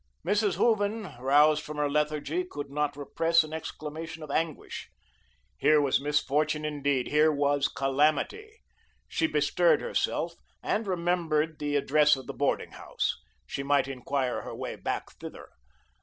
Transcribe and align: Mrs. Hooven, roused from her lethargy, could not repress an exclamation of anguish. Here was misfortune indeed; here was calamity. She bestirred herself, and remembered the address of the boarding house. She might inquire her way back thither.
Mrs. 0.25 0.55
Hooven, 0.55 1.13
roused 1.19 1.61
from 1.61 1.77
her 1.77 1.87
lethargy, 1.87 2.43
could 2.43 2.71
not 2.71 2.97
repress 2.97 3.43
an 3.43 3.53
exclamation 3.53 4.23
of 4.23 4.31
anguish. 4.31 4.89
Here 5.59 5.79
was 5.79 6.01
misfortune 6.01 6.65
indeed; 6.65 7.09
here 7.09 7.31
was 7.31 7.67
calamity. 7.67 8.61
She 9.07 9.27
bestirred 9.27 9.79
herself, 9.81 10.33
and 10.63 10.87
remembered 10.87 11.59
the 11.59 11.75
address 11.75 12.15
of 12.15 12.25
the 12.25 12.33
boarding 12.33 12.71
house. 12.71 13.15
She 13.45 13.61
might 13.61 13.87
inquire 13.87 14.41
her 14.41 14.55
way 14.55 14.75
back 14.75 15.11
thither. 15.19 15.49